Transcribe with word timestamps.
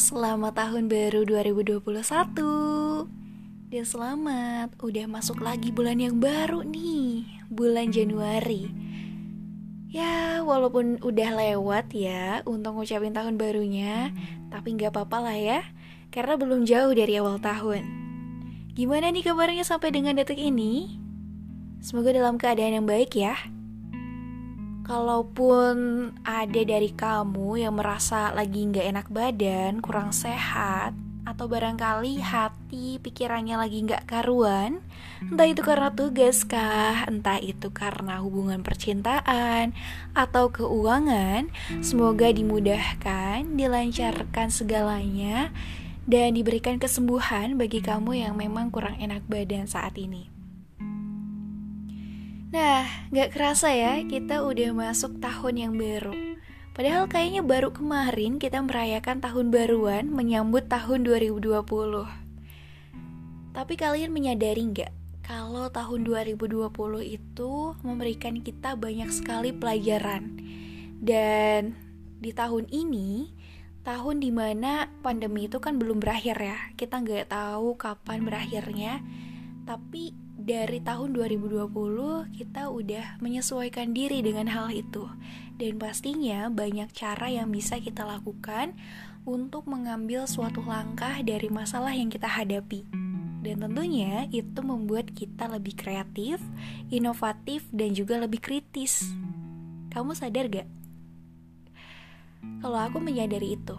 selamat 0.00 0.56
tahun 0.56 0.88
baru 0.88 1.28
2021 1.28 1.84
Dan 3.68 3.84
selamat, 3.84 4.72
udah 4.80 5.04
masuk 5.04 5.44
lagi 5.44 5.68
bulan 5.76 6.00
yang 6.00 6.16
baru 6.16 6.64
nih. 6.64 7.28
Bulan 7.52 7.92
Januari. 7.92 8.72
Ya, 9.92 10.40
walaupun 10.40 11.04
udah 11.04 11.36
lewat 11.36 11.92
ya 11.92 12.40
untuk 12.48 12.80
ngucapin 12.80 13.12
tahun 13.12 13.36
barunya 13.36 14.16
Tapi 14.48 14.80
nggak 14.80 14.96
apa-apa 14.96 15.20
lah 15.20 15.36
ya 15.36 15.60
Karena 16.08 16.40
belum 16.40 16.64
jauh 16.64 16.96
dari 16.96 17.20
awal 17.20 17.36
tahun. 17.36 17.84
Gimana 18.72 19.12
nih 19.12 19.28
kabarnya 19.28 19.68
sampai 19.68 19.92
dengan 19.92 20.16
detik 20.16 20.40
ini? 20.40 20.96
Semoga 21.84 22.16
dalam 22.16 22.40
keadaan 22.40 22.80
yang 22.80 22.88
baik 22.88 23.20
ya 23.20 23.36
Kalaupun 24.90 26.10
ada 26.26 26.62
dari 26.66 26.90
kamu 26.90 27.62
yang 27.62 27.78
merasa 27.78 28.34
lagi 28.34 28.66
nggak 28.66 28.90
enak 28.90 29.06
badan, 29.06 29.78
kurang 29.78 30.10
sehat, 30.10 30.98
atau 31.22 31.46
barangkali 31.46 32.18
hati 32.18 32.98
pikirannya 32.98 33.54
lagi 33.54 33.86
nggak 33.86 34.10
karuan, 34.10 34.82
entah 35.22 35.46
itu 35.46 35.62
karena 35.62 35.94
tugas 35.94 36.42
kah, 36.42 37.06
entah 37.06 37.38
itu 37.38 37.70
karena 37.70 38.18
hubungan 38.18 38.66
percintaan 38.66 39.78
atau 40.10 40.50
keuangan, 40.50 41.54
semoga 41.86 42.26
dimudahkan, 42.34 43.46
dilancarkan 43.46 44.50
segalanya, 44.50 45.54
dan 46.10 46.34
diberikan 46.34 46.82
kesembuhan 46.82 47.54
bagi 47.54 47.78
kamu 47.78 48.26
yang 48.26 48.34
memang 48.34 48.74
kurang 48.74 48.98
enak 48.98 49.22
badan 49.30 49.70
saat 49.70 49.94
ini. 49.94 50.39
Nah, 52.50 52.82
gak 53.14 53.30
kerasa 53.30 53.70
ya, 53.70 54.02
kita 54.02 54.42
udah 54.42 54.74
masuk 54.74 55.22
tahun 55.22 55.54
yang 55.54 55.74
baru. 55.78 56.34
Padahal 56.74 57.06
kayaknya 57.06 57.46
baru 57.46 57.70
kemarin 57.70 58.42
kita 58.42 58.58
merayakan 58.58 59.22
tahun 59.22 59.54
baruan 59.54 60.10
menyambut 60.10 60.66
tahun 60.66 61.06
2020. 61.06 61.62
Tapi 63.54 63.74
kalian 63.78 64.10
menyadari 64.10 64.66
nggak 64.66 64.90
kalau 65.22 65.70
tahun 65.70 66.02
2020 66.02 66.74
itu 67.06 67.52
memberikan 67.86 68.42
kita 68.42 68.74
banyak 68.74 69.14
sekali 69.14 69.54
pelajaran. 69.54 70.34
Dan 70.98 71.78
di 72.18 72.34
tahun 72.34 72.66
ini, 72.74 73.30
tahun 73.86 74.18
di 74.18 74.34
mana 74.34 74.90
pandemi 75.06 75.46
itu 75.46 75.62
kan 75.62 75.78
belum 75.78 76.02
berakhir 76.02 76.34
ya. 76.34 76.58
Kita 76.74 76.98
nggak 76.98 77.30
tahu 77.30 77.78
kapan 77.78 78.26
berakhirnya. 78.26 78.98
Tapi 79.70 80.29
dari 80.50 80.82
tahun 80.82 81.14
2020 81.14 81.70
kita 82.34 82.74
udah 82.74 83.22
menyesuaikan 83.22 83.94
diri 83.94 84.18
dengan 84.18 84.50
hal 84.50 84.74
itu 84.74 85.06
dan 85.54 85.78
pastinya 85.78 86.50
banyak 86.50 86.90
cara 86.90 87.30
yang 87.30 87.54
bisa 87.54 87.78
kita 87.78 88.02
lakukan 88.02 88.74
untuk 89.22 89.70
mengambil 89.70 90.26
suatu 90.26 90.58
langkah 90.66 91.22
dari 91.22 91.46
masalah 91.46 91.94
yang 91.94 92.10
kita 92.10 92.26
hadapi. 92.26 92.82
Dan 93.46 93.62
tentunya 93.62 94.26
itu 94.34 94.58
membuat 94.66 95.14
kita 95.14 95.46
lebih 95.46 95.78
kreatif, 95.78 96.42
inovatif, 96.90 97.62
dan 97.70 97.94
juga 97.94 98.18
lebih 98.18 98.42
kritis. 98.42 99.06
Kamu 99.94 100.18
sadar 100.18 100.50
gak? 100.50 100.68
Kalau 102.58 102.78
aku 102.90 102.98
menyadari 102.98 103.54
itu, 103.54 103.78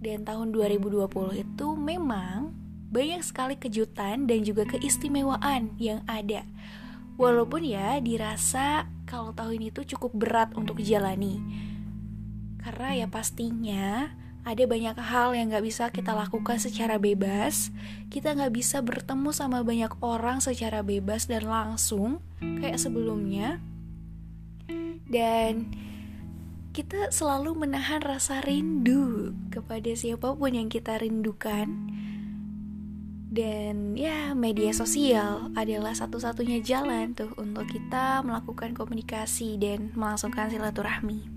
dan 0.00 0.24
tahun 0.24 0.48
2020 0.48 1.12
itu 1.44 1.66
memang 1.76 2.65
banyak 2.90 3.22
sekali 3.22 3.54
kejutan 3.58 4.30
dan 4.30 4.46
juga 4.46 4.66
keistimewaan 4.66 5.74
yang 5.76 6.06
ada. 6.06 6.46
Walaupun 7.16 7.64
ya 7.64 7.98
dirasa 7.98 8.86
kalau 9.08 9.32
tahun 9.32 9.72
itu 9.72 9.82
cukup 9.96 10.12
berat 10.12 10.50
untuk 10.54 10.78
dijalani. 10.78 11.40
Karena 12.60 12.92
ya 12.92 13.06
pastinya 13.08 14.12
ada 14.46 14.62
banyak 14.62 14.94
hal 14.94 15.34
yang 15.34 15.50
gak 15.50 15.66
bisa 15.66 15.90
kita 15.90 16.14
lakukan 16.14 16.62
secara 16.62 17.02
bebas. 17.02 17.74
Kita 18.12 18.36
gak 18.38 18.54
bisa 18.54 18.78
bertemu 18.78 19.34
sama 19.34 19.66
banyak 19.66 19.90
orang 20.04 20.38
secara 20.38 20.86
bebas 20.86 21.26
dan 21.26 21.50
langsung 21.50 22.22
kayak 22.38 22.78
sebelumnya. 22.78 23.58
Dan 25.10 25.74
kita 26.76 27.08
selalu 27.08 27.66
menahan 27.66 28.04
rasa 28.04 28.44
rindu 28.44 29.32
kepada 29.48 29.96
siapa 29.96 30.36
pun 30.36 30.52
yang 30.52 30.68
kita 30.68 31.00
rindukan 31.00 31.88
dan 33.36 33.92
ya 33.92 34.32
media 34.32 34.72
sosial 34.72 35.52
adalah 35.52 35.92
satu-satunya 35.92 36.64
jalan 36.64 37.12
tuh 37.12 37.36
untuk 37.36 37.68
kita 37.68 38.24
melakukan 38.24 38.72
komunikasi 38.72 39.60
dan 39.60 39.92
melangsungkan 39.92 40.48
silaturahmi. 40.48 41.28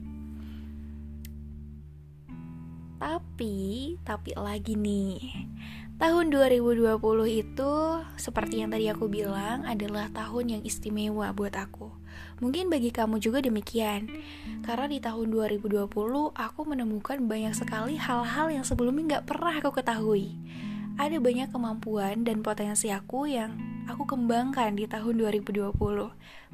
Tapi, 3.00 3.96
tapi 4.08 4.32
lagi 4.40 4.80
nih. 4.80 5.20
Tahun 6.00 6.32
2020 6.32 6.96
itu 7.28 7.72
seperti 8.16 8.64
yang 8.64 8.72
tadi 8.72 8.88
aku 8.88 9.12
bilang 9.12 9.68
adalah 9.68 10.08
tahun 10.16 10.56
yang 10.56 10.62
istimewa 10.64 11.36
buat 11.36 11.52
aku. 11.60 11.92
Mungkin 12.40 12.72
bagi 12.72 12.96
kamu 12.96 13.20
juga 13.20 13.44
demikian. 13.44 14.08
Karena 14.64 14.88
di 14.88 15.04
tahun 15.04 15.28
2020 15.28 15.92
aku 16.32 16.62
menemukan 16.64 17.20
banyak 17.28 17.52
sekali 17.52 18.00
hal-hal 18.00 18.48
yang 18.48 18.64
sebelumnya 18.64 19.20
gak 19.20 19.36
pernah 19.36 19.60
aku 19.60 19.76
ketahui 19.76 20.40
ada 21.00 21.16
banyak 21.16 21.48
kemampuan 21.48 22.28
dan 22.28 22.44
potensi 22.44 22.92
aku 22.92 23.24
yang 23.24 23.56
aku 23.88 24.04
kembangkan 24.04 24.76
di 24.76 24.84
tahun 24.84 25.16
2020. 25.16 25.72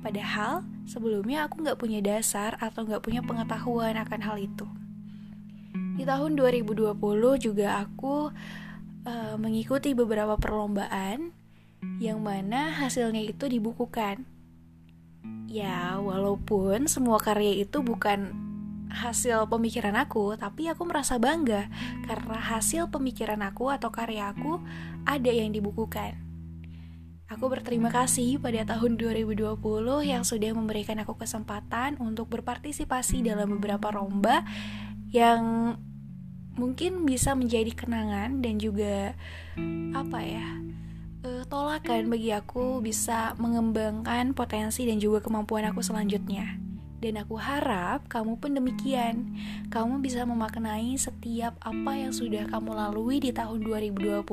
Padahal 0.05 0.61
sebelumnya 0.85 1.49
aku 1.49 1.65
nggak 1.65 1.81
punya 1.81 1.97
dasar 2.05 2.53
atau 2.61 2.85
nggak 2.85 3.01
punya 3.01 3.25
pengetahuan 3.25 3.97
akan 3.97 4.21
hal 4.21 4.37
itu. 4.37 4.69
Di 5.97 6.05
tahun 6.05 6.37
2020 6.37 6.93
juga 7.41 7.81
aku 7.81 8.29
uh, 9.09 9.35
mengikuti 9.41 9.97
beberapa 9.97 10.37
perlombaan 10.37 11.33
yang 11.97 12.21
mana 12.21 12.69
hasilnya 12.69 13.25
itu 13.25 13.49
dibukukan. 13.49 14.29
Ya, 15.49 15.97
walaupun 15.97 16.85
semua 16.85 17.17
karya 17.17 17.65
itu 17.65 17.81
bukan 17.81 18.44
hasil 18.95 19.51
pemikiran 19.51 19.99
aku, 19.99 20.39
tapi 20.39 20.71
aku 20.71 20.87
merasa 20.87 21.19
bangga 21.19 21.67
karena 22.07 22.39
hasil 22.39 22.87
pemikiran 22.87 23.43
aku 23.43 23.67
atau 23.67 23.91
karya 23.91 24.31
aku 24.31 24.63
ada 25.03 25.31
yang 25.31 25.51
dibukukan. 25.51 26.15
Aku 27.25 27.49
berterima 27.49 27.89
kasih 27.89 28.37
pada 28.37 28.63
tahun 28.63 29.01
2020 29.01 29.59
yang 30.05 30.23
sudah 30.23 30.53
memberikan 30.53 31.01
aku 31.01 31.17
kesempatan 31.17 31.97
untuk 31.99 32.29
berpartisipasi 32.29 33.25
dalam 33.25 33.49
beberapa 33.57 33.89
lomba 33.91 34.45
yang 35.09 35.73
mungkin 36.55 37.03
bisa 37.03 37.35
menjadi 37.35 37.73
kenangan 37.75 38.39
dan 38.39 38.55
juga 38.61 39.17
apa 39.91 40.19
ya 40.23 40.47
uh, 41.25 41.43
tolakan 41.49 42.07
bagi 42.07 42.31
aku 42.31 42.79
bisa 42.79 43.33
mengembangkan 43.41 44.31
potensi 44.37 44.85
dan 44.85 45.01
juga 45.01 45.19
kemampuan 45.19 45.65
aku 45.67 45.81
selanjutnya. 45.81 46.64
Dan 47.05 47.21
aku 47.21 47.37
harap 47.37 48.09
kamu 48.09 48.41
pun 48.41 48.57
demikian. 48.57 49.37
Kamu 49.69 50.01
bisa 50.01 50.25
memaknai 50.25 50.97
setiap 50.97 51.53
apa 51.61 51.93
yang 51.93 52.09
sudah 52.09 52.49
kamu 52.49 52.73
lalui 52.73 53.21
di 53.21 53.29
tahun 53.29 53.61
2020 53.61 54.25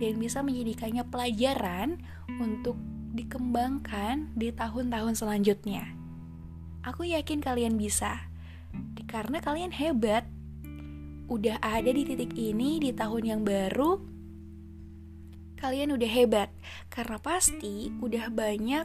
dan 0.00 0.12
bisa 0.16 0.40
menjadikannya 0.40 1.04
pelajaran 1.04 2.00
untuk 2.40 2.80
dikembangkan 3.12 4.32
di 4.32 4.48
tahun-tahun 4.56 5.20
selanjutnya. 5.20 5.84
Aku 6.80 7.04
yakin 7.04 7.44
kalian 7.44 7.76
bisa. 7.76 8.24
Karena 9.04 9.44
kalian 9.44 9.76
hebat. 9.76 10.24
Udah 11.28 11.60
ada 11.60 11.92
di 11.92 12.08
titik 12.08 12.32
ini 12.40 12.80
di 12.80 12.96
tahun 12.96 13.36
yang 13.36 13.40
baru, 13.44 14.00
kalian 15.62 15.94
udah 15.94 16.10
hebat 16.10 16.50
karena 16.90 17.22
pasti 17.22 17.94
udah 18.02 18.34
banyak 18.34 18.84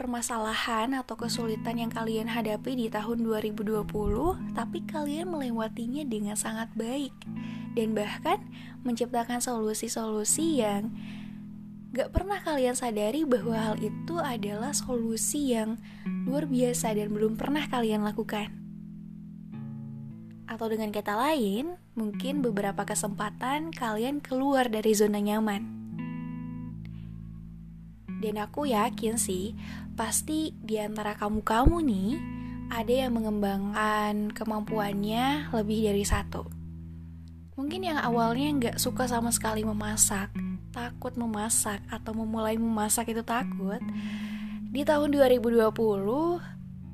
permasalahan 0.00 0.96
atau 0.96 1.12
kesulitan 1.12 1.76
yang 1.76 1.92
kalian 1.92 2.24
hadapi 2.24 2.72
di 2.72 2.88
tahun 2.88 3.20
2020, 3.20 3.84
tapi 4.56 4.80
kalian 4.88 5.28
melewatinya 5.28 6.08
dengan 6.08 6.40
sangat 6.40 6.72
baik 6.72 7.12
dan 7.76 7.92
bahkan 7.92 8.40
menciptakan 8.80 9.44
solusi-solusi 9.44 10.64
yang 10.64 10.88
gak 11.92 12.16
pernah 12.16 12.40
kalian 12.40 12.72
sadari 12.72 13.28
bahwa 13.28 13.52
hal 13.52 13.76
itu 13.76 14.16
adalah 14.16 14.72
solusi 14.72 15.52
yang 15.52 15.76
luar 16.24 16.48
biasa 16.48 16.96
dan 16.96 17.12
belum 17.12 17.36
pernah 17.36 17.68
kalian 17.68 18.00
lakukan. 18.00 18.56
Atau 20.48 20.72
dengan 20.72 20.96
kata 20.96 21.12
lain, 21.12 21.76
mungkin 21.92 22.40
beberapa 22.40 22.88
kesempatan 22.88 23.68
kalian 23.68 24.24
keluar 24.24 24.72
dari 24.72 24.96
zona 24.96 25.20
nyaman. 25.20 25.89
Dan 28.20 28.36
aku 28.36 28.68
yakin 28.68 29.16
sih, 29.16 29.56
pasti 29.96 30.52
di 30.60 30.76
antara 30.76 31.16
kamu-kamu 31.16 31.76
nih, 31.80 32.10
ada 32.68 32.92
yang 32.92 33.16
mengembangkan 33.16 34.30
kemampuannya 34.30 35.50
lebih 35.50 35.90
dari 35.90 36.04
satu. 36.04 36.44
Mungkin 37.56 37.80
yang 37.82 37.98
awalnya 38.00 38.48
nggak 38.56 38.76
suka 38.80 39.08
sama 39.08 39.32
sekali 39.32 39.64
memasak, 39.64 40.30
takut 40.70 41.16
memasak, 41.16 41.80
atau 41.88 42.12
memulai 42.12 42.60
memasak 42.60 43.08
itu 43.10 43.24
takut. 43.24 43.80
Di 44.70 44.86
tahun 44.86 45.10
2020, 45.16 45.64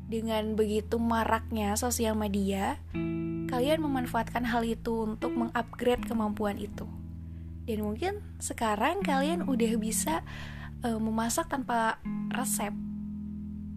dengan 0.06 0.54
begitu 0.54 0.96
maraknya 0.96 1.74
sosial 1.74 2.14
media, 2.14 2.78
kalian 3.50 3.82
memanfaatkan 3.82 4.46
hal 4.46 4.62
itu 4.62 5.06
untuk 5.06 5.34
mengupgrade 5.34 6.06
kemampuan 6.06 6.56
itu. 6.56 6.86
Dan 7.66 7.82
mungkin 7.82 8.22
sekarang 8.38 9.02
kalian 9.02 9.44
udah 9.50 9.72
bisa 9.78 10.22
uh, 10.84 10.98
memasak 11.00 11.48
tanpa 11.48 12.00
resep 12.32 12.74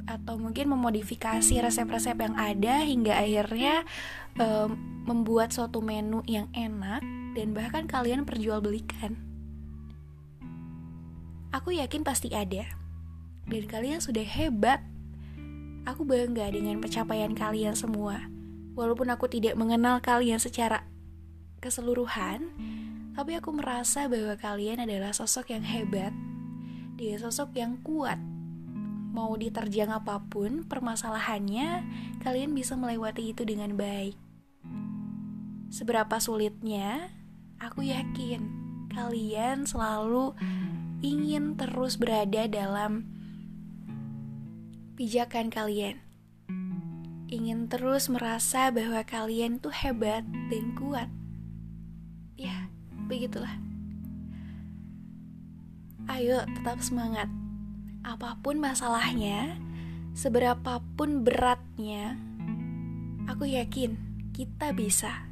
atau 0.09 0.41
mungkin 0.41 0.73
memodifikasi 0.73 1.61
resep-resep 1.61 2.17
yang 2.17 2.33
ada 2.33 2.81
hingga 2.81 3.13
akhirnya 3.13 3.85
um, 4.41 4.73
membuat 5.05 5.53
suatu 5.53 5.85
menu 5.85 6.25
yang 6.25 6.49
enak 6.57 7.05
dan 7.37 7.53
bahkan 7.53 7.85
kalian 7.85 8.25
perjualbelikan. 8.25 9.13
Aku 11.53 11.73
yakin 11.73 12.01
pasti 12.01 12.33
ada. 12.33 12.65
Dan 13.49 13.65
kalian 13.65 14.01
sudah 14.01 14.21
hebat. 14.21 14.81
Aku 15.85 16.05
bangga 16.05 16.45
dengan 16.53 16.77
pencapaian 16.77 17.33
kalian 17.33 17.73
semua. 17.73 18.29
Walaupun 18.77 19.09
aku 19.09 19.25
tidak 19.25 19.57
mengenal 19.57 19.97
kalian 19.97 20.37
secara 20.37 20.85
keseluruhan, 21.57 22.53
tapi 23.17 23.33
aku 23.33 23.49
merasa 23.49 24.05
bahwa 24.05 24.37
kalian 24.37 24.85
adalah 24.85 25.09
sosok 25.09 25.57
yang 25.57 25.65
hebat. 25.65 26.13
Dia 26.99 27.15
sosok 27.15 27.55
yang 27.55 27.79
kuat 27.79 28.19
mau 29.09 29.33
diterjang 29.35 29.89
apa 29.89 30.21
pun 30.29 30.63
permasalahannya, 30.63 31.83
kalian 32.21 32.53
bisa 32.53 32.77
melewati 32.77 33.33
itu 33.33 33.41
dengan 33.43 33.73
baik. 33.73 34.15
Seberapa 35.69 36.17
sulitnya, 36.21 37.09
aku 37.61 37.85
yakin 37.85 38.41
kalian 38.89 39.65
selalu 39.69 40.33
ingin 41.05 41.57
terus 41.57 41.97
berada 41.97 42.47
dalam 42.49 43.05
pijakan 44.97 45.53
kalian. 45.53 46.01
Ingin 47.29 47.69
terus 47.69 48.09
merasa 48.09 48.73
bahwa 48.73 49.05
kalian 49.05 49.61
tuh 49.61 49.69
hebat 49.69 50.25
dan 50.49 50.73
kuat. 50.73 51.09
Ya, 52.33 52.73
begitulah. 53.05 53.68
Ayo 56.09 56.41
tetap 56.57 56.81
semangat 56.81 57.29
apa 58.01 58.41
pun 58.41 58.57
masalahnya, 58.57 59.61
seberapapun 60.17 61.21
beratnya, 61.21 62.17
aku 63.29 63.45
yakin 63.45 63.93
kita 64.33 64.73
bisa. 64.73 65.29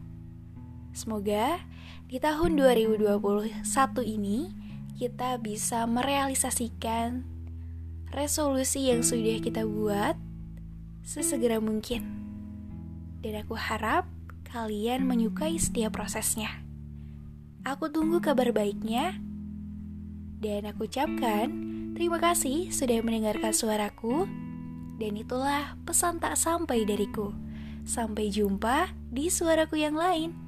Semoga 0.93 1.57
di 2.05 2.21
tahun 2.21 2.61
2021 2.61 3.65
ini 4.05 4.53
kita 5.01 5.41
bisa 5.41 5.89
merealisasikan 5.89 7.25
resolusi 8.13 8.93
yang 8.93 9.01
sudah 9.01 9.41
kita 9.41 9.65
buat 9.65 10.13
sesegera 11.01 11.57
mungkin. 11.57 12.05
Dan 13.25 13.41
aku 13.41 13.57
harap 13.57 14.05
kalian 14.45 15.09
menyukai 15.09 15.57
setiap 15.57 15.97
prosesnya. 15.97 16.63
Aku 17.65 17.89
tunggu 17.89 18.21
kabar 18.23 18.53
baiknya. 18.53 19.26
Dan 20.37 20.69
aku 20.69 20.85
ucapkan 20.85 21.67
Terima 21.97 22.21
kasih 22.21 22.69
sudah 22.69 23.01
mendengarkan 23.01 23.49
suaraku, 23.49 24.29
dan 25.01 25.17
itulah 25.17 25.73
pesan 25.81 26.21
tak 26.21 26.37
sampai 26.37 26.85
dariku. 26.85 27.33
Sampai 27.89 28.29
jumpa 28.29 28.93
di 29.09 29.33
suaraku 29.33 29.81
yang 29.81 29.97
lain. 29.97 30.46